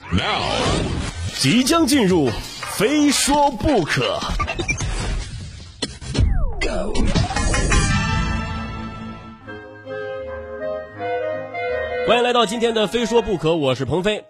[0.00, 0.42] Now，
[1.38, 2.28] 即将进入，
[2.76, 4.18] 非说不可。
[12.08, 14.24] 欢迎来到今天的《非说不可》，我是鹏飞。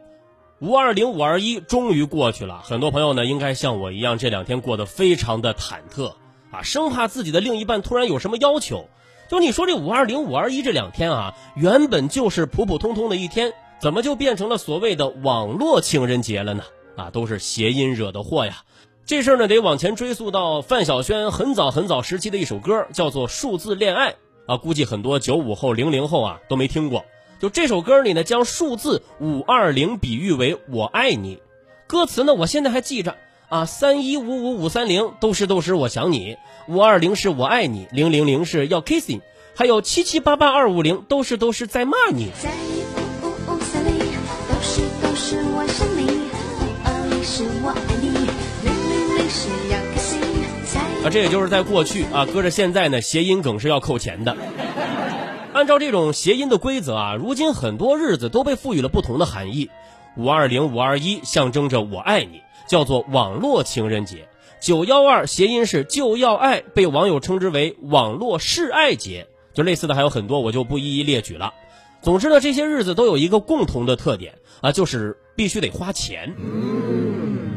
[0.61, 6.15] 五二零五二一终于过去了，很多朋友呢应该像我一样，这两天过得非常的忐忑
[6.51, 8.89] 啊，生怕自己的另一半突然有什么要求。
[9.31, 16.65] 就你说这五二零五二一这两天啊，原本就是普普通通的一天，怎么就变成了所谓的网络情人节了呢？
[16.97, 18.63] 啊，都是谐音惹的祸呀！
[19.05, 24.13] 这事儿呢得往前追溯到范晓萱很早很早时期的一首歌，叫做《数字恋爱》
[24.47, 27.05] 啊，估计很多九五后、零零后啊都没听过。
[27.41, 31.43] 就这首歌里呢，将数字五二零比喻为我爱你，
[31.87, 33.17] 歌词呢我现在还记着
[33.51, 39.21] 啊，三一五五五三零都是都是我想你，五二零是我爱你，零零零是要 kissing，
[39.55, 42.31] 还有七七八八二五零都是都是在骂你。
[51.05, 54.37] 啊，这也就是在过去啊，搁着现在呢，谐音梗是要扣钱的。
[55.53, 59.71] 按照这种谐音的规则啊，如今很多日子都被赋予了不同的含义。
[60.17, 64.19] 五二零、五二一象征着我爱你，叫做网络情人节；
[64.61, 69.27] 九幺二谐音是就要爱，被网友称之为网络示爱节。
[69.53, 71.53] 就类似的还有很多，我就不一一列举了。
[72.01, 76.35] 总之呢，这些日子都有一个共同的特点啊，就是必须得花钱。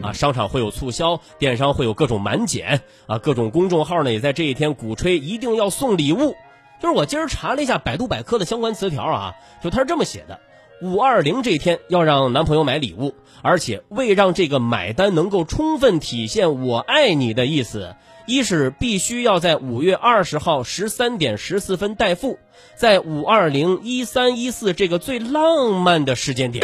[0.07, 6.35] 啊，商场会有促销，电商会有各种满减啊，各种公众号呢也在这一天鼓吹一定要送礼物。
[6.81, 10.39] 就是我今儿查了一下百度百科的相关词条啊，就它是这么写的：
[10.81, 17.95] 五二零这一天要让男朋友买礼物，而且为让这个买单能够充分体现我爱你的意思，
[18.27, 22.37] 一是必须要在五月二十号十三点十四分代付，
[22.75, 26.63] 在五二零一三一四这个最浪漫的时间点；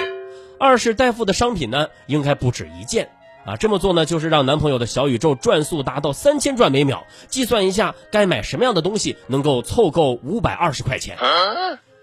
[0.59, 3.09] 二是代付的商品呢应该不止一件。
[3.45, 7.05] 啊，这么做呢，就是让男朋友的小宇宙转速达到三千转每秒。
[7.27, 11.17] 计算一下，该买什么样的东西能够凑够五百二十块钱？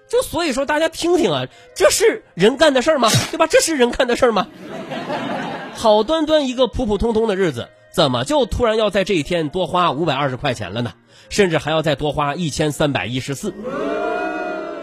[0.09, 3.09] 就所以说，大家听听啊，这是人干的事儿吗？
[3.31, 3.47] 对吧？
[3.47, 4.49] 这是人干的事儿吗？
[5.75, 10.93] 好端端一个普普通通的日子，怎么就突然要在这一天多花五百二十块钱了呢？
[11.29, 13.55] 甚至还要再多花一千三百一十四。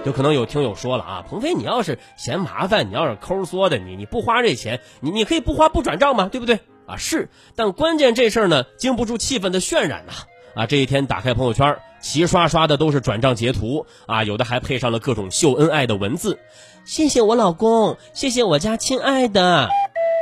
[0.07, 6.95] 就可能有听友说了啊，鹏飞，你要是嫌麻烦，你要是抠缩的，你你不花这钱，你你可以不花不转账嘛，对不对啊？
[6.95, 10.13] 是，但关键这事儿呢，经不住气氛的渲染呐
[10.56, 10.66] 啊！
[10.66, 16.39] 这一天打开朋友圈，齐刷刷的都是转账截图啊，有的还配上了各种秀恩爱的文字，
[16.85, 19.68] 谢谢我老公，谢谢我家亲爱的。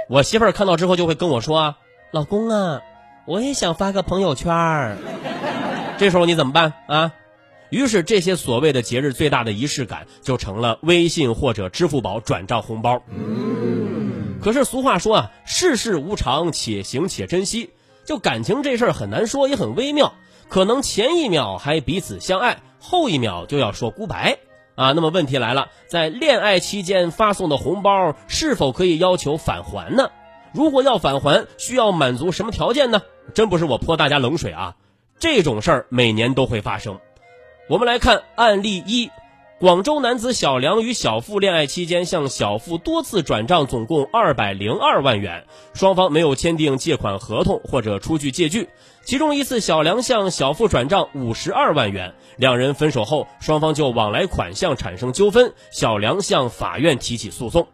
[0.09, 1.75] 我媳妇儿看到之后就会跟我说，
[2.09, 2.81] 老公啊，
[3.27, 4.97] 我也想发个朋友圈。
[5.99, 7.13] 这时候你怎么办啊？
[7.75, 13.03] 于是，这些所谓的节日最大的仪式感，就成了微信或者支付宝转账红包。
[14.41, 17.71] 可是俗话说啊，世事无常，且行且珍惜。
[18.05, 20.13] 就感情这事儿很难说，也很微妙。
[20.47, 24.37] 可能前一秒还彼此相爱，后一秒就要说孤白
[24.75, 24.93] 啊。
[24.93, 30.11] 那么问题来了，在恋爱期间发送的红包是否可以要求返还呢？
[30.53, 33.01] 如果要返还，需要满足什么条件呢？
[33.33, 34.77] 真不是我泼大家冷水啊，
[35.19, 36.99] 这种事儿每年都会发生。
[37.67, 39.09] 我们来看案例一：
[39.59, 45.43] 广州男子小梁与小付恋爱期间，向小付多次转账，总共二百零二万元，
[45.73, 48.69] 双方没有签订借款合同或者出具借据。
[49.03, 57.67] 其中一次，小梁向小付转账五十二万元，两人分手后，双方就往来款项产生纠纷，小梁向法院提起诉讼。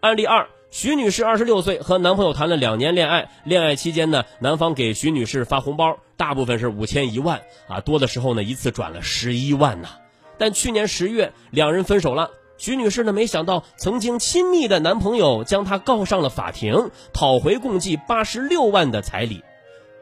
[0.00, 0.46] 案例二。
[0.72, 3.28] 徐女士二十六岁，和男朋友谈了两年恋爱。
[3.44, 9.90] 恋爱期间呢，男方给徐女士发红包，大部分是五千一万啊，多的时候呢，一次转了十一万呢。
[10.38, 12.30] 但去年十月，两人分手了。
[12.56, 19.44] 徐女士呢，没想到曾经亲密的男朋友将她告上了法庭，讨回共计八十六万的彩礼。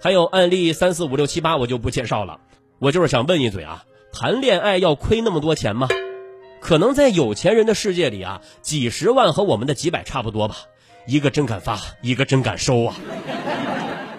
[0.01, 2.39] 还有案例三四五六七八，我就不介绍了。
[2.79, 5.89] 我就是想问一嘴啊，谈恋爱要亏那么多钱吗？
[6.61, 10.57] 可能在有钱人的世界里啊，几十万和我们的几百差不多吧。
[11.07, 12.97] 一个真敢发，一个真敢收啊。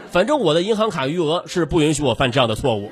[0.09, 2.91] 反正我的银行卡余额是不允许我犯这样的错误。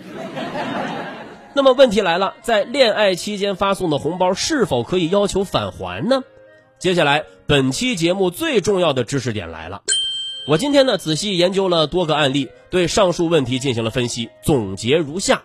[1.54, 6.22] 那么问题来了，在恋爱期间发送的红包是否可以要求返还呢？
[6.78, 9.82] 接下来本期节目最重要的知识点来了。
[10.48, 15.44] 我今天呢仔细研究了多个案例，对上述问题进行了分析，总结如下。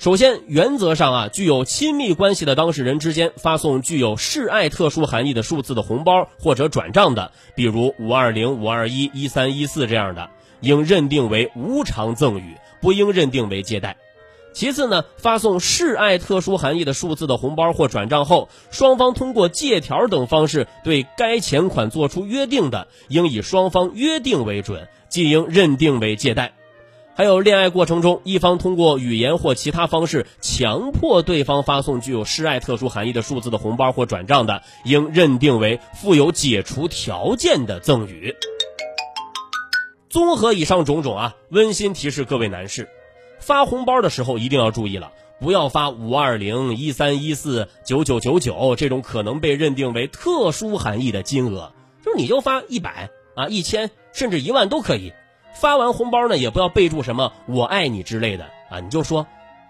[0.00, 10.30] 首先，原则上啊，具有亲密关系的当事人之间发送具有示爱特殊含义的数字的红包或者转账的，比如五二零、五二一、一三一四这样的，
[10.62, 13.98] 应认定为无偿赠与，不应认定为借贷。
[14.54, 26.54] 其次呢，发送示爱特殊含义的数字的红包或转账后，双方通过借条等方式对该钱款作出约定的，应以双方约定为准，即应认定为借贷。
[27.20, 38.34] 还有恋爱过程中，一方通过语言或其他方式强迫对方发送具有示爱特殊含义的数字的红包或转账的，应认定为附有解除条件的赠与。
[40.08, 42.88] 综合以上种种啊，温馨提示各位男士。
[43.38, 51.70] 发红包的时候一定要注意了，不要发五二零、一三一四、九九九九这种可能被认定为特殊含义的金额，
[52.02, 55.12] 就是你就发一百啊、一千甚至一万都可以。
[55.52, 59.26] 发完红包呢，也不要备注什么“我爱你”之类的啊，你就说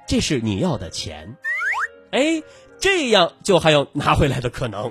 [0.07, 1.37] 这是你要的钱，
[2.11, 2.43] 哎，
[2.79, 4.91] 这样就还有拿回来的可能。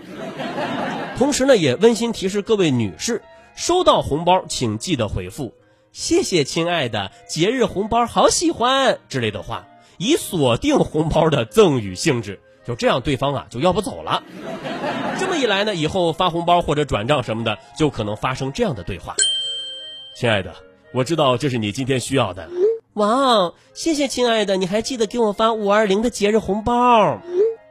[1.17, 3.21] 同时呢，也温馨提示各位女士，
[3.55, 5.53] 收到红包请记得回复。
[5.91, 14.23] 谢谢亲爱的，节日红包好喜欢之类的话，以锁定红包的赠与性质，就这样对方啊就要不走了。
[15.19, 19.15] 这么一来呢，以后发红包或者转账什么的，就可能发生这样的对话：
[20.15, 20.55] 亲爱的，
[20.93, 22.49] 我知道这是你今天需要的。
[22.93, 27.21] 哇哦，谢谢亲爱的，你还记得给我发五二零的节日红包？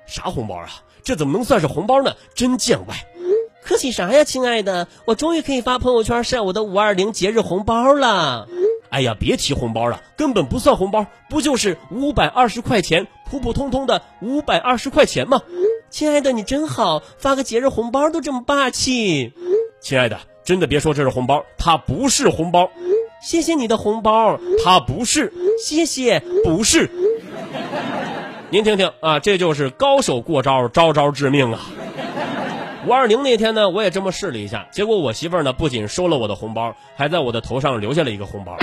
[0.06, 0.68] 啥红包啊？
[1.02, 2.12] 这怎么能算是红包呢？
[2.34, 2.94] 真见外。
[3.62, 8.48] 客气啥呀，亲爱的，我终于可以发朋友圈晒我的五二零节日红包了。
[8.88, 15.42] 哎呀，别提红包了，根本不算红包，不就是五百二十块钱，普普通通的五百二十块钱吗？
[15.90, 19.32] 亲爱的，你真好，发个节日红包都这么霸气。
[19.80, 22.70] 亲爱的，真的别说这是红包，它不是红包。
[23.20, 25.32] 谢谢你的红包，他不是。
[25.62, 26.90] 谢谢，不是。
[28.50, 31.60] 您听听啊，这就是高手过招，招招致命啊。
[32.86, 38.56] 五二零那天呢，我也这么试了一下，结果我媳妇儿呢不仅收了我的红包，还在我的头上留下了一个红包。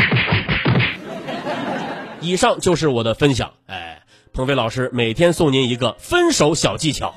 [2.21, 4.01] 以上就是我的分享，哎，
[4.33, 7.13] 鹏飞老师每天送您一个分手小技巧。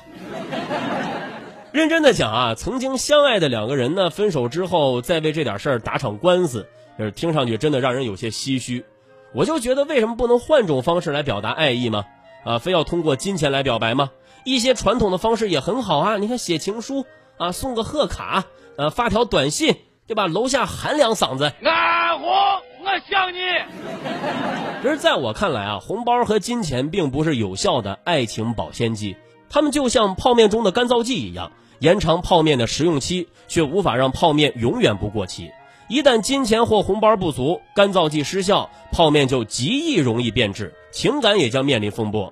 [1.71, 6.67] 认真的讲啊，曾经相爱的两个人呢，分手之后再为这点事儿打场官司，
[6.99, 8.85] 就是听上去真的让人有些唏嘘。
[9.33, 12.05] 我就觉得为什么不能换种方式来表达爱意吗？
[12.43, 14.11] 啊，非要通过金钱来表白吗？
[14.43, 17.05] 一些传统的方式也很好啊，你看写情书
[17.37, 18.43] 啊，送个贺卡，
[18.75, 19.75] 呃，发条短信，
[20.07, 20.27] 对吧？
[20.27, 23.37] 楼下喊两嗓子，安红，我想你。
[24.81, 29.15] 其实在我看来啊，红包和金钱并不是有效的爱情保鲜剂，
[29.49, 35.51] 它们就像泡面中的干燥剂一样，延长泡面的食用期，却无法让泡面永远不过期。
[35.89, 42.31] 一旦金钱或红包不足，干燥剂失效，泡面就极易容易变质，情感也将面临风波。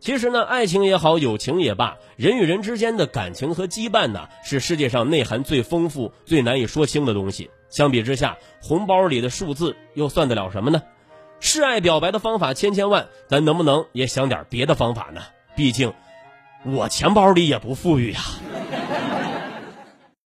[0.00, 7.50] 其实呢，爱情也好，友情也罢，人与人之间的感情和羁绊呢，是世界上内涵最丰富、最难以说清的东西。
[7.68, 10.82] 相比之下，红包里的数字又算得了什么呢？
[11.38, 15.20] 示爱表白的方法千千万，咱能不能也想点别的方法呢？
[15.54, 15.92] 毕竟，
[16.64, 18.20] 我钱包里也不富裕呀。